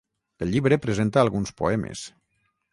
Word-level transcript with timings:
El 0.45 0.49
llibre 0.55 0.79
presenta 0.87 1.23
alguns 1.25 1.55
poemes. 1.63 2.05